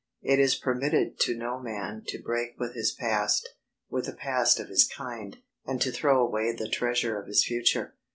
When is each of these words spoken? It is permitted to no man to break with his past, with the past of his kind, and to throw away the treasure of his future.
It 0.23 0.39
is 0.39 0.55
permitted 0.55 1.19
to 1.19 1.37
no 1.37 1.59
man 1.59 2.01
to 2.07 2.17
break 2.19 2.57
with 2.57 2.73
his 2.73 2.91
past, 2.91 3.47
with 3.87 4.07
the 4.07 4.13
past 4.15 4.59
of 4.59 4.67
his 4.67 4.87
kind, 4.87 5.37
and 5.63 5.79
to 5.79 5.91
throw 5.91 6.25
away 6.25 6.55
the 6.55 6.67
treasure 6.67 7.19
of 7.19 7.27
his 7.27 7.45
future. 7.45 7.93